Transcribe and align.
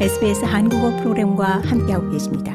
SBS 0.00 0.44
한국어 0.44 0.90
프로그램과 0.96 1.62
함께하고 1.64 2.10
계십니다. 2.10 2.52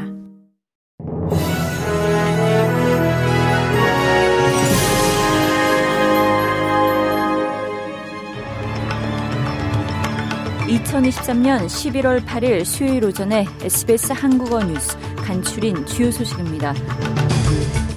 (2023년 10.67 11.65
11월 11.65 12.25
8일) 12.25 12.65
수요일 12.65 13.05
오전에 13.05 13.45
SBS 13.61 14.11
한국어 14.11 14.61
뉴스 14.61 14.97
간추린 15.15 15.85
주요 15.85 16.11
소식입니다. 16.11 16.73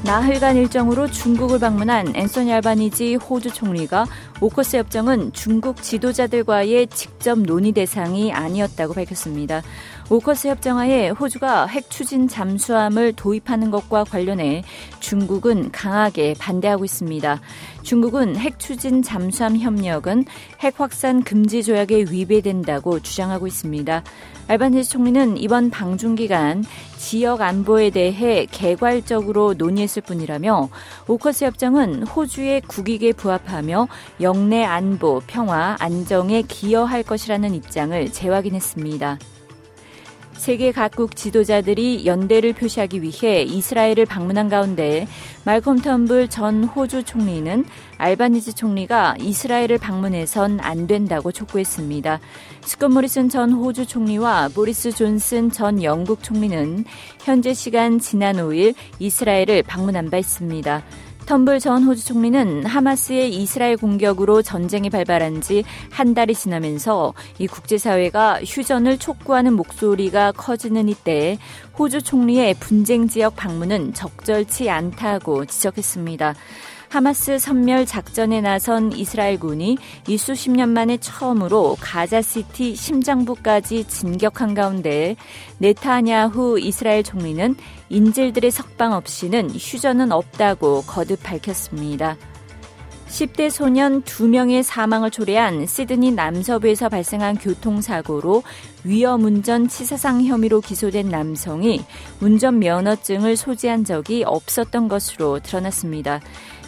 나흘간 0.04 0.56
일정으로 0.56 1.08
중국을 1.08 1.60
방문한 1.60 2.16
앤소니 2.16 2.52
알바니지 2.52 3.14
호주 3.14 3.54
총리가 3.54 4.04
오커스 4.40 4.78
협정은 4.78 5.32
중국 5.32 5.80
지도자들과의 5.80 6.88
직접 6.88 7.38
논의 7.38 7.70
대상이 7.70 8.32
아니었다고 8.32 8.94
밝혔습니다. 8.94 9.62
오커스 10.10 10.48
협정하에 10.48 11.10
호주가 11.10 11.66
핵 11.66 11.88
추진 11.88 12.26
잠수함을 12.26 13.12
도입하는 13.12 13.70
것과 13.70 14.02
관련해 14.02 14.64
중국은 14.98 15.70
강하게 15.70 16.34
반대하고 16.36 16.84
있습니다. 16.84 17.40
중국은 17.82 18.36
핵 18.36 18.58
추진 18.58 19.02
잠수함 19.02 19.56
협력은 19.56 20.24
핵 20.60 20.80
확산 20.80 21.22
금지 21.22 21.62
조약에 21.62 22.06
위배된다고 22.10 23.00
주장하고 23.00 23.46
있습니다. 23.46 24.02
알바니지 24.48 24.90
총리는 24.90 25.36
이번 25.38 25.70
방중 25.70 26.16
기간 26.16 26.64
지역 26.98 27.40
안보에 27.40 27.90
대해 27.90 28.46
개괄적으로 28.50 29.54
논의했 29.56 29.91
을 29.98 30.02
뿐이라며 30.02 30.68
오커스 31.08 31.44
협정은 31.44 32.04
호주의 32.04 32.60
국익에 32.60 33.12
부합하며 33.12 33.88
영내 34.20 34.64
안보, 34.64 35.20
평화, 35.26 35.76
안정에 35.80 36.42
기여할 36.42 37.02
것이라는 37.02 37.54
입장을 37.54 38.12
재확인했습니다. 38.12 39.18
세계 40.34 40.72
각국 40.72 41.14
지도자들이 41.14 42.04
연대를 42.04 42.52
표시하기 42.52 43.02
위해 43.02 43.42
이스라엘을 43.42 44.06
방문한 44.06 44.48
가운데 44.48 45.06
말콤 45.44 45.76
텀블 45.82 46.28
전 46.30 46.64
호주 46.64 47.04
총리는 47.04 47.64
알바니즈 47.98 48.54
총리가 48.54 49.16
이스라엘을 49.20 49.78
방문해선 49.78 50.60
안 50.60 50.86
된다고 50.86 51.30
촉구했습니다. 51.30 52.20
스콧 52.62 52.90
모리슨 52.90 53.28
전 53.28 53.52
호주 53.52 53.86
총리와 53.86 54.48
보리스 54.48 54.90
존슨 54.90 55.50
전 55.50 55.82
영국 55.82 56.22
총리는 56.22 56.84
현재 57.20 57.54
시간 57.54 57.98
지난 57.98 58.36
5일 58.36 58.74
이스라엘을 58.98 59.62
방문한 59.62 60.10
바 60.10 60.18
있습니다. 60.18 60.82
텀블 61.26 61.60
전 61.60 61.84
호주 61.84 62.04
총리는 62.04 62.66
하마스의 62.66 63.34
이스라엘 63.34 63.76
공격으로 63.76 64.42
전쟁이 64.42 64.90
발발한 64.90 65.40
지 65.40 65.62
한 65.90 66.14
달이 66.14 66.34
지나면서 66.34 67.14
이 67.38 67.46
국제사회가 67.46 68.40
휴전을 68.44 68.98
촉구하는 68.98 69.52
목소리가 69.54 70.32
커지는 70.32 70.88
이때 70.88 71.38
호주 71.78 72.02
총리의 72.02 72.54
분쟁 72.54 73.08
지역 73.08 73.36
방문은 73.36 73.94
적절치 73.94 74.70
않다고 74.70 75.44
지적했습니다. 75.44 76.34
하마스 76.92 77.38
선멸 77.38 77.86
작전에 77.86 78.42
나선 78.42 78.92
이스라엘군이 78.92 79.78
이 80.08 80.18
수십 80.18 80.50
년 80.50 80.74
만에 80.74 80.98
처음으로 80.98 81.78
가자시티 81.80 82.76
심장부까지 82.76 83.84
진격한 83.84 84.52
가운데 84.52 85.16
네타냐후 85.56 86.60
이스라엘 86.60 87.02
총리는 87.02 87.56
인질들의 87.88 88.50
석방 88.50 88.92
없이는 88.92 89.52
휴전은 89.52 90.12
없다고 90.12 90.82
거듭 90.82 91.22
밝혔습니다. 91.22 92.18
10대 93.08 93.48
소년 93.48 94.02
2명의 94.02 94.62
사망을 94.62 95.10
초래한 95.10 95.66
시드니 95.66 96.12
남서부에서 96.12 96.90
발생한 96.90 97.36
교통사고로 97.38 98.42
위험운전 98.84 99.68
치사상 99.68 100.24
혐의로 100.24 100.60
기소된 100.60 101.08
남성이 101.08 101.80
운전 102.20 102.58
면허증을 102.58 103.36
소지한 103.36 103.84
적이 103.84 104.24
없었던 104.24 104.88
것으로 104.88 105.40
드러났습니다. 105.40 106.20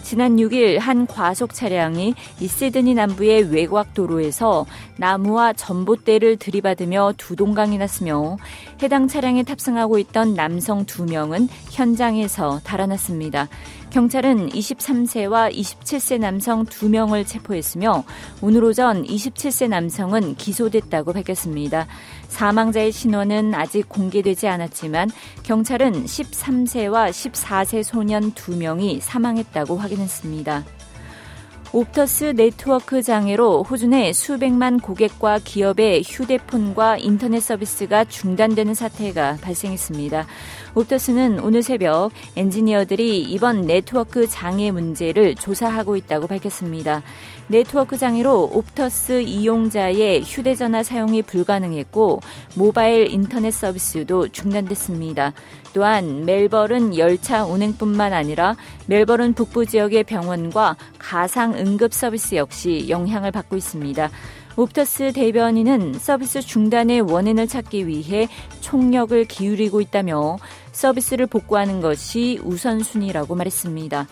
지난 0.04 0.36
6일 0.36 0.78
한 0.78 1.06
과속 1.06 1.54
차량이 1.54 2.14
이시드니 2.38 2.92
남부의 2.92 3.50
외곽 3.50 3.94
도로에서 3.94 4.66
나무와 4.98 5.54
전봇대를 5.54 6.36
들이받으며 6.36 7.14
두 7.16 7.34
동강이 7.34 7.78
났으며 7.78 8.36
해당 8.82 9.08
차량에 9.08 9.44
탑승하고 9.44 9.98
있던 9.98 10.34
남성 10.34 10.84
2명은 10.84 11.48
현장에서 11.70 12.60
달아났습니다. 12.64 13.48
경찰은 13.90 14.50
23세와 14.50 15.54
27세 15.54 16.18
남성 16.18 16.66
2명을 16.66 17.24
체포했으며 17.26 18.02
오늘 18.42 18.64
오전 18.64 19.04
27세 19.04 19.68
남성은 19.68 20.34
기소됐다고 20.34 21.12
밝혔습니다. 21.12 21.86
사망자의 22.26 22.90
신원은 22.90 23.54
아직 23.54 23.88
공개되지 23.88 24.48
않았지만 24.48 25.10
경찰은 25.44 26.06
13세와 26.06 27.10
14세 27.10 27.84
소년 27.84 28.32
2명이 28.32 28.98
사망했다고 29.00 29.76
확인 29.76 29.93
했습니다. 29.98 30.64
옵터스 31.74 32.34
네트워크 32.36 33.02
장애로 33.02 33.64
호주 33.64 33.88
내 33.88 34.12
수백만 34.12 34.78
고객과 34.78 35.40
기업의 35.42 36.04
휴대폰과 36.06 36.98
인터넷 36.98 37.40
서비스가 37.40 38.04
중단되는 38.04 38.74
사태가 38.74 39.38
발생했습니다. 39.40 40.24
옵터스는 40.76 41.40
오늘 41.40 41.64
새벽 41.64 42.12
엔지니어들이 42.36 43.22
이번 43.22 43.62
네트워크 43.62 44.28
장애 44.28 44.70
문제를 44.70 45.34
조사하고 45.34 45.96
있다고 45.96 46.28
밝혔습니다. 46.28 47.02
네트워크 47.48 47.96
장애로 47.98 48.50
옵터스 48.52 49.22
이용자의 49.22 50.22
휴대전화 50.22 50.82
사용이 50.82 51.22
불가능했고 51.22 52.20
모바일 52.54 53.10
인터넷 53.10 53.50
서비스도 53.50 54.28
중단됐습니다. 54.28 55.32
또한 55.74 56.24
멜버른 56.24 56.96
열차 56.96 57.44
운행뿐만 57.44 58.12
아니라 58.12 58.56
멜버른 58.86 59.34
북부 59.34 59.66
지역의 59.66 60.04
병원과 60.04 60.76
가상 60.98 61.58
응급 61.64 61.94
서비스 61.94 62.34
역시 62.34 62.86
영향을 62.90 63.30
받고 63.30 63.56
있습니다. 63.56 64.10
옵터스 64.56 65.12
대변인은 65.14 65.94
서비스 65.94 66.42
중단의 66.42 67.00
원인을 67.00 67.48
찾기 67.48 67.86
위해 67.86 68.28
총력을 68.60 69.24
기울이고 69.24 69.80
있다며 69.80 70.36
서비스를 70.72 71.26
복구하는 71.26 71.80
것이 71.80 72.38
우선순위라고 72.44 73.34
말했습니다. 73.34 74.06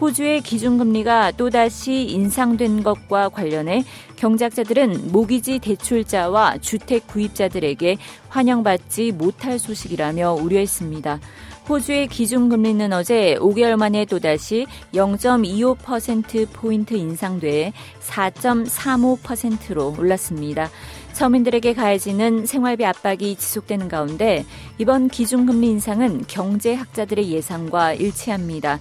호주의 0.00 0.40
기준금리가 0.40 1.32
또다시 1.32 2.10
인상된 2.10 2.82
것과 2.82 3.28
관련해 3.28 3.84
경작자들은 4.16 5.12
모기지 5.12 5.60
대출자와 5.60 6.58
주택 6.58 7.06
구입자들에게 7.06 7.96
환영받지 8.28 9.12
못할 9.12 9.58
소식이라며 9.58 10.34
우려했습니다. 10.34 11.20
호주의 11.68 12.08
기준금리는 12.08 12.92
어제 12.92 13.36
5개월 13.40 13.76
만에 13.76 14.04
또다시 14.04 14.66
0.25%포인트 14.92 16.94
인상돼 16.94 17.72
4.35%로 18.02 19.94
올랐습니다. 19.98 20.68
서민들에게 21.12 21.72
가해지는 21.72 22.44
생활비 22.44 22.84
압박이 22.84 23.36
지속되는 23.36 23.88
가운데 23.88 24.44
이번 24.76 25.08
기준금리 25.08 25.68
인상은 25.68 26.24
경제학자들의 26.26 27.30
예상과 27.30 27.94
일치합니다. 27.94 28.78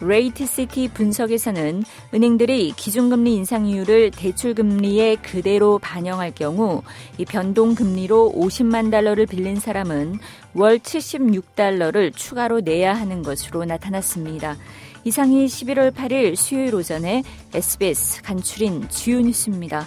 레이트시티 0.00 0.88
분석에서는 0.88 1.82
은행들이 2.12 2.72
기준금리 2.76 3.34
인상 3.34 3.66
이유를 3.66 4.10
대출금리에 4.10 5.16
그대로 5.16 5.78
반영할 5.78 6.34
경우 6.34 6.82
이 7.18 7.24
변동금리로 7.24 8.34
50만 8.36 8.90
달러를 8.90 9.26
빌린 9.26 9.56
사람은 9.56 10.18
월 10.54 10.78
76달러를 10.78 12.14
추가로 12.14 12.60
내야 12.60 12.94
하는 12.94 13.22
것으로 13.22 13.64
나타났습니다. 13.64 14.56
이상이 15.04 15.46
11월 15.46 15.94
8일 15.94 16.36
수요일 16.36 16.74
오전에 16.74 17.22
SBS 17.54 18.22
간추린 18.22 18.88
주요 18.88 19.20
뉴스입니다. 19.20 19.86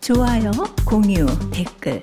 좋아요, 0.00 0.50
공유, 0.84 1.24
댓글 1.52 2.02